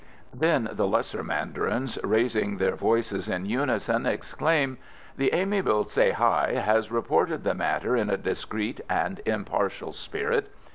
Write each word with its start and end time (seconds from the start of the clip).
Then 0.33 0.67
the 0.71 0.87
lesser 0.87 1.21
mandarins, 1.23 1.99
raising 2.03 2.57
their 2.57 2.75
voices 2.75 3.29
in 3.29 3.45
unison, 3.45 4.07
exclaim, 4.07 4.79
"The 5.15 5.31
amiable 5.31 5.83
Tsay 5.83 6.09
hi 6.13 6.53
has 6.53 6.91
reported 6.91 7.43
the 7.43 7.53
matter 7.53 7.95
in 7.95 8.09
a 8.09 8.17
discreet 8.17 8.81
and 8.89 9.21
impartial 9.27 9.93
spirit. 9.93 10.51